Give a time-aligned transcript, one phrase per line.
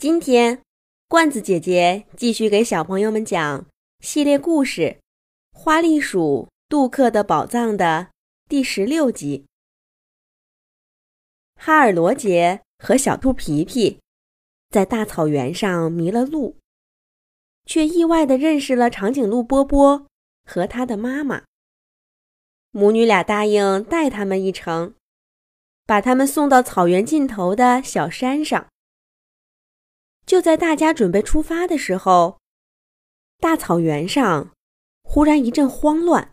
[0.00, 0.62] 今天，
[1.08, 3.66] 罐子姐姐继续给小朋友们讲
[3.98, 4.80] 系列故事
[5.52, 8.08] 《花栗鼠杜克的宝藏》的
[8.48, 9.44] 第十六集。
[11.54, 14.00] 哈尔罗杰和小兔皮皮
[14.70, 16.56] 在大草原上迷了路，
[17.66, 20.06] 却意外的认识了长颈鹿波波
[20.46, 21.42] 和他的妈妈。
[22.70, 24.94] 母女俩答应带他们一程，
[25.84, 28.66] 把他们送到草原尽头的小山上。
[30.30, 32.38] 就在大家准备出发的时候，
[33.40, 34.52] 大草原上
[35.02, 36.30] 忽然一阵慌乱。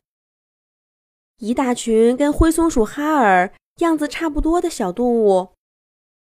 [1.37, 5.55] 一大群跟灰松鼠哈尔样子差不多的小动物，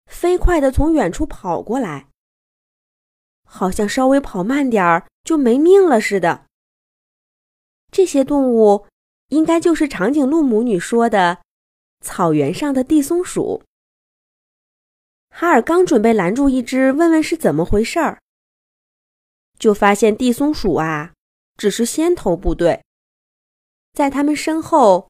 [0.06, 2.08] 飞快地从远处跑过来，
[3.44, 6.46] 好像稍微跑慢点儿就没命了似的。
[7.92, 8.88] 这些动物
[9.28, 11.42] 应该就是长颈鹿母女说的
[12.00, 13.64] 草原上的地松鼠。
[15.38, 18.22] 哈尔刚准备拦住一只，问问是怎么回事儿，
[19.60, 21.12] 就发现地松鼠啊，
[21.58, 22.82] 只是先头部队，
[23.92, 25.10] 在他们身后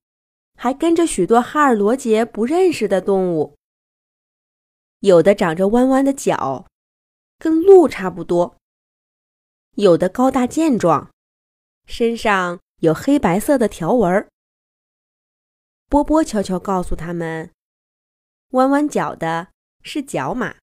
[0.57, 3.55] 还跟着许多哈尔罗杰不认识的动物，
[5.01, 6.65] 有的长着弯弯的脚，
[7.37, 8.57] 跟鹿差不多；
[9.75, 11.11] 有的高大健壮，
[11.85, 14.27] 身上有黑白色的条纹。
[15.87, 17.51] 波波悄悄告诉他们，
[18.53, 19.49] 弯弯角的。
[19.87, 20.55] 是角马，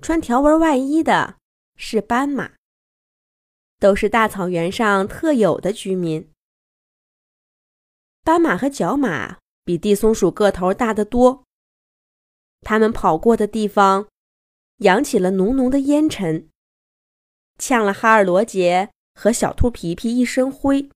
[0.00, 1.38] 穿条纹外衣的
[1.74, 2.52] 是斑马，
[3.80, 6.30] 都是大草原上特有的居民。
[8.22, 11.42] 斑马和角马比地松鼠个头大得多，
[12.60, 14.06] 它们跑过的地方
[14.76, 16.48] 扬起了浓浓的烟尘，
[17.58, 20.88] 呛了哈尔罗杰和小兔皮皮一身灰。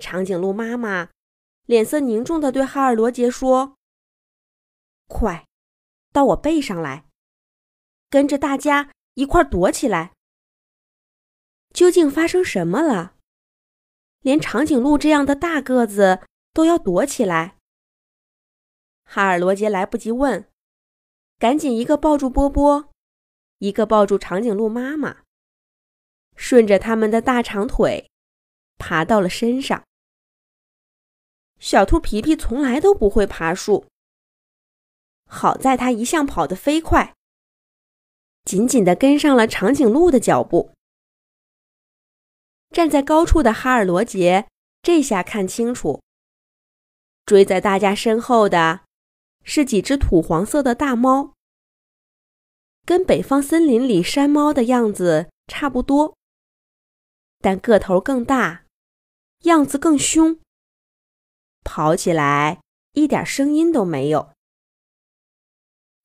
[0.00, 1.10] 长颈鹿妈妈
[1.66, 3.77] 脸色凝重地对哈尔罗杰说。
[5.08, 5.46] 快，
[6.12, 7.06] 到我背上来，
[8.08, 10.12] 跟着大家一块躲起来。
[11.74, 13.16] 究竟发生什么了？
[14.20, 16.20] 连长颈鹿这样的大个子
[16.52, 17.56] 都要躲起来。
[19.04, 20.50] 哈尔罗杰来不及问，
[21.38, 22.92] 赶紧一个抱住波波，
[23.58, 25.22] 一个抱住长颈鹿妈妈，
[26.36, 28.10] 顺着他们的大长腿
[28.76, 29.84] 爬到了身上。
[31.58, 33.86] 小兔皮皮从来都不会爬树。
[35.28, 37.14] 好在他一向跑得飞快，
[38.44, 40.72] 紧紧地跟上了长颈鹿的脚步。
[42.70, 44.48] 站在高处的哈尔罗杰
[44.82, 46.02] 这下看清楚，
[47.24, 48.80] 追在大家身后的
[49.44, 51.34] 是几只土黄色的大猫，
[52.84, 56.16] 跟北方森林里山猫的样子差不多，
[57.38, 58.64] 但个头更大，
[59.44, 60.38] 样子更凶，
[61.62, 62.60] 跑起来
[62.92, 64.32] 一点声音都没有。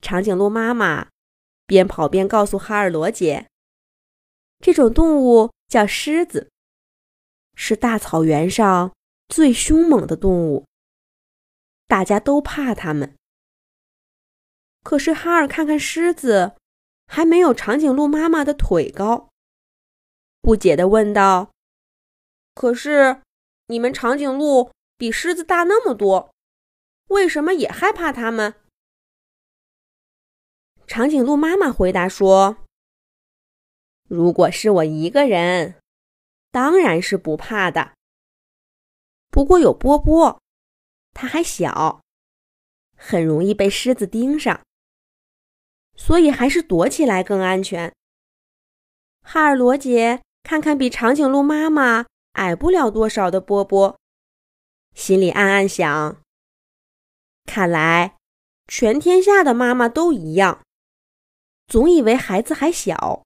[0.03, 1.08] 长颈鹿妈妈
[1.66, 3.47] 边跑边告诉哈尔罗杰
[4.59, 6.52] ：“这种动物叫狮子，
[7.56, 8.94] 是大草原上
[9.30, 10.66] 最凶猛的动物，
[11.88, 13.16] 大家都怕它们。”
[14.84, 16.58] 可是哈尔看看狮子，
[17.08, 19.30] 还没有长颈鹿妈妈的腿高，
[20.41, 21.52] 不解地问道
[22.53, 23.22] ：“可是
[23.68, 26.34] 你们长颈鹿比狮子大那么多，
[27.08, 28.56] 为什么也害怕它们？”
[30.86, 32.58] 长颈鹿妈妈回答说
[34.08, 35.80] ：“如果是我一个人，
[36.52, 37.94] 当然是不怕的。
[39.32, 40.40] 不过有波波，
[41.14, 42.02] 它还小，
[42.96, 44.62] 很容易被狮子盯上，
[45.96, 47.92] 所以还是躲起来更安全。”
[49.24, 53.98] 哈尔罗杰看看比长颈鹿妈妈矮不了多少的波波，
[54.94, 56.22] 心里暗暗想
[57.48, 58.18] ：“看来
[58.68, 60.62] 全天下的妈妈都一样。”
[61.68, 63.24] 总以为孩子还小，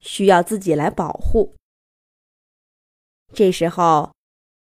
[0.00, 1.54] 需要自己来保护。
[3.32, 4.12] 这时候，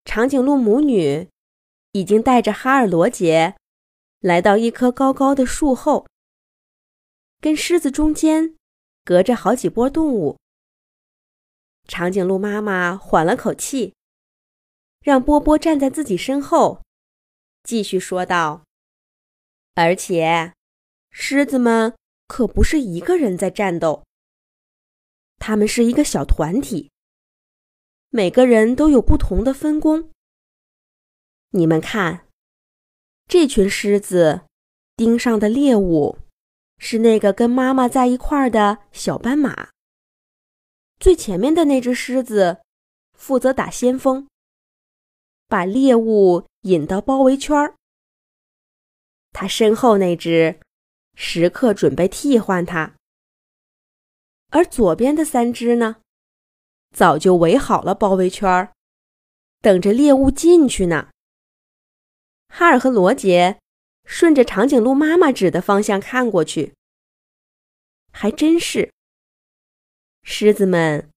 [0.04, 1.28] 长颈鹿母女
[1.92, 3.56] 已经带着哈尔罗杰
[4.20, 6.06] 来到一棵高高的树后，
[7.40, 8.56] 跟狮子中间
[9.04, 10.36] 隔着好几波动物。
[11.88, 13.94] 长颈鹿妈妈缓了口气，
[15.00, 16.82] 让波波站在自己身后，
[17.62, 18.62] 继续说道
[19.74, 20.52] ：“而且，
[21.10, 21.94] 狮子们。”
[22.32, 24.06] 可不是一个人在战斗，
[25.36, 26.90] 他们是一个小团体，
[28.08, 30.08] 每个人都有不同的分工。
[31.50, 32.26] 你们看，
[33.28, 34.46] 这群狮子
[34.96, 36.20] 盯上的猎物
[36.78, 39.68] 是那个跟妈妈在一块儿的小斑马。
[40.98, 42.62] 最前面的那只狮子
[43.12, 44.26] 负责打先锋，
[45.48, 47.74] 把猎物引到包围圈儿。
[49.34, 50.61] 他身后那只。
[51.14, 52.94] 时刻准备替换它。
[54.50, 55.96] 而左边的三只呢，
[56.94, 58.70] 早就围好了包围圈，
[59.60, 61.08] 等着猎物进去呢。
[62.48, 63.58] 哈尔和罗杰
[64.04, 66.74] 顺着长颈鹿妈妈指的方向看过去，
[68.10, 68.92] 还真是。
[70.22, 71.10] 狮子们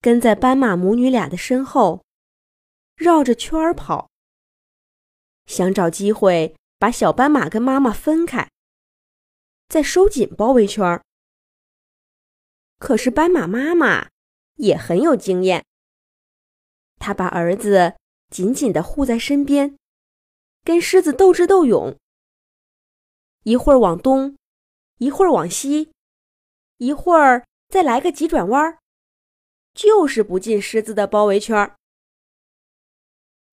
[0.00, 2.02] 跟在斑马母女俩的身后，
[2.96, 4.08] 绕着圈儿跑，
[5.44, 8.50] 想找机会把小斑马跟妈妈分开，
[9.70, 11.02] 再收紧包围圈儿。
[12.78, 14.10] 可是斑马妈妈
[14.56, 15.64] 也很有经验，
[16.98, 17.96] 她把儿子
[18.28, 19.78] 紧紧地护在身边，
[20.62, 21.96] 跟狮子斗智斗勇，
[23.44, 24.36] 一会儿往东，
[24.98, 25.90] 一会儿往西，
[26.76, 27.46] 一会儿。
[27.70, 28.80] 再来个急转弯儿，
[29.74, 31.76] 就是不进狮子的包围圈儿。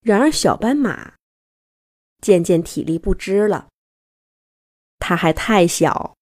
[0.01, 1.13] 然而，小斑马
[2.19, 3.69] 渐渐体力不支了。
[5.07, 6.17] 它还太小，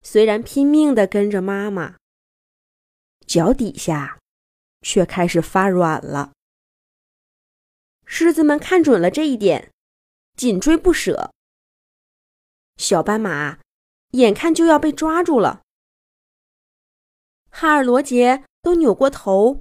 [0.00, 1.98] 虽然拼命的跟着妈妈，
[3.26, 4.18] 脚底下
[4.80, 6.32] 却开始发软了。
[8.06, 9.70] 狮子们看准了这一点，
[10.34, 11.30] 紧追不舍。
[12.78, 13.58] 小斑马
[14.12, 15.60] 眼看就要被抓住了。
[17.50, 19.60] 哈尔、罗杰都扭过头，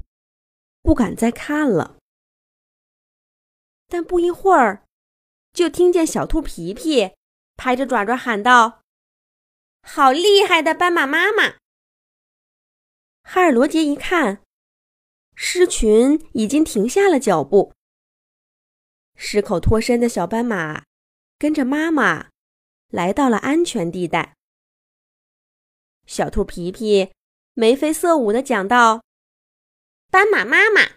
[0.81, 1.97] 不敢再看了。
[3.89, 4.85] 但不一会儿，
[5.51, 7.11] 就听见小兔皮皮
[7.59, 8.83] 拍着爪爪喊道
[9.83, 11.57] ：“好厉害的斑马妈妈！”
[13.27, 14.41] 哈尔、罗杰一看，
[15.35, 17.73] 狮群已经停下了脚步。
[19.17, 20.85] 狮口脱身的小斑马
[21.37, 22.29] 跟着妈妈
[22.87, 24.37] 来到了安全地带。
[26.07, 27.11] 小兔皮皮。
[27.55, 29.03] 眉飞色舞地讲道
[30.09, 30.91] ：“斑马妈妈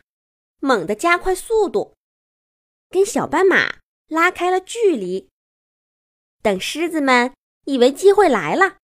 [0.61, 1.97] 猛地加快速度，
[2.89, 5.32] 跟小斑马拉开了距离。
[6.43, 7.33] 等狮子们
[7.65, 8.79] 以为机会来了，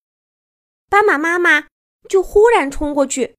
[0.89, 1.69] 斑马妈妈
[2.09, 3.37] 就忽然冲过去，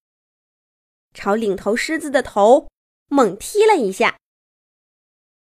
[1.13, 2.69] 朝领头狮子的头
[3.07, 4.17] 猛踢了一下。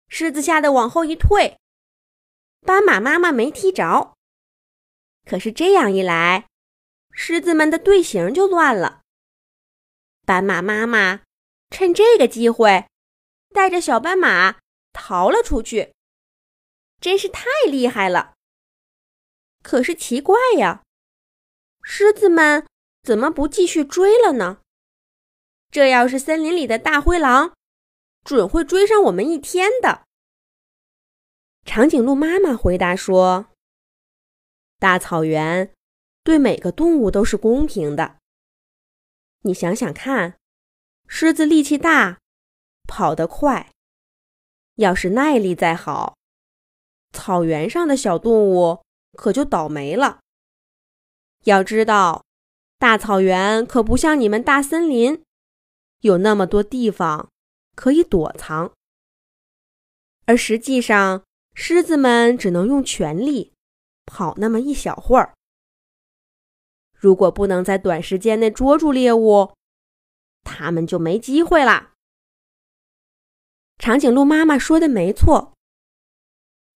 [0.08, 1.58] 狮子吓得往后一退，
[2.60, 4.14] 斑马妈妈没踢着。
[5.24, 6.46] 可是这样一来。”
[7.14, 9.02] 狮子们的队形就乱了。
[10.24, 11.20] 斑马妈妈
[11.68, 12.86] 趁这个机会，
[13.50, 14.58] 带着小斑马
[14.94, 15.92] 逃了出去，
[17.02, 18.32] 真是太厉害了。
[19.62, 20.82] 可是奇怪呀，
[21.82, 22.66] 狮子们
[23.02, 24.60] 怎么不继续追了呢？
[25.70, 27.54] 这要是森林里的大灰狼，
[28.24, 30.04] 准会追上我们一天的。
[31.64, 33.46] 长颈鹿妈妈回答说
[34.78, 35.72] ：“大草原。”
[36.24, 38.18] 对每个动物都是公平的。
[39.40, 40.36] 你想想看，
[41.08, 42.20] 狮子力气大，
[42.86, 43.72] 跑得快，
[44.76, 46.16] 要是耐力再好，
[47.12, 50.20] 草原上的小动物可就倒霉了。
[51.44, 52.24] 要知道，
[52.78, 55.22] 大草原可不像你们大森林，
[56.00, 57.30] 有那么多地方
[57.74, 58.72] 可以躲藏。
[60.24, 61.24] 而实际上，
[61.54, 63.52] 狮子们只能用全力
[64.06, 65.34] 跑那么一小会儿。
[66.92, 69.52] 如果不能在短时间内捉住猎物，
[70.44, 71.94] 他们就没机会啦。
[73.78, 75.54] 长颈鹿妈妈说的没错。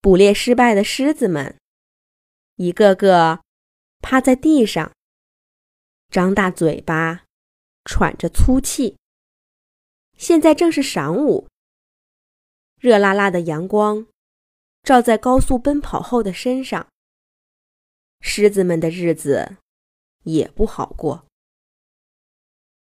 [0.01, 1.57] 捕猎失败的狮子们，
[2.57, 3.43] 一个个
[4.01, 4.93] 趴在地上，
[6.11, 7.25] 张大嘴巴，
[7.85, 8.97] 喘着粗气。
[10.19, 11.49] 现在正是晌午，
[12.81, 14.07] 热辣辣的阳光
[14.83, 16.89] 照在高速奔跑后的身上，
[18.21, 19.57] 狮子们的日子。
[20.27, 21.25] 也不好过。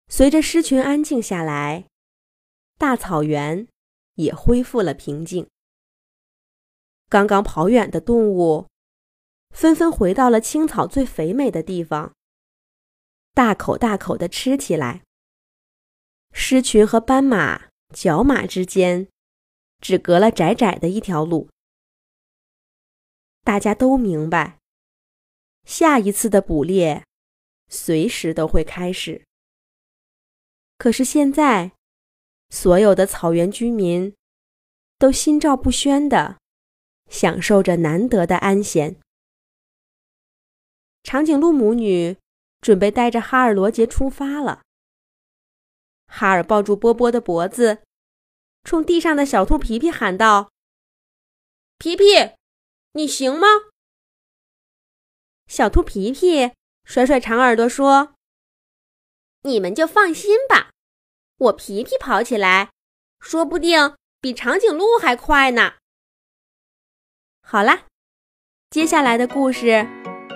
[0.08, 1.86] 随着狮群安静下来，
[2.76, 3.66] 大草原
[4.16, 5.48] 也恢复了平静。
[7.08, 8.66] 刚刚跑远的动物
[9.52, 12.12] 纷纷回到了青草最肥美的地方，
[13.32, 15.02] 大口大口的吃起来。
[16.32, 19.08] 狮群和斑马、角马之间
[19.80, 21.48] 只隔了窄窄的一条路。
[23.44, 24.58] 大家都明白，
[25.64, 27.04] 下一次的捕猎。
[27.68, 29.24] 随时都会开始。
[30.76, 31.72] 可是现在，
[32.50, 34.14] 所有的草原居民
[34.98, 36.36] 都心照不宣的
[37.08, 38.96] 享受着难得的安闲。
[41.02, 42.16] 长颈鹿母女
[42.60, 44.62] 准备带着哈尔、罗杰出发了。
[46.06, 47.82] 哈尔抱住波波的脖子，
[48.64, 50.50] 冲地上的小兔皮皮喊道
[51.78, 52.04] ：“皮皮，
[52.92, 53.46] 你行吗？”
[55.48, 56.52] 小兔皮皮。
[56.84, 58.16] 甩甩长耳朵说
[59.42, 60.72] ：“你们就放心吧，
[61.38, 62.72] 我皮皮跑起来，
[63.20, 65.74] 说不定比长颈鹿还快呢。”
[67.40, 67.86] 好啦，
[68.68, 69.86] 接下来的故事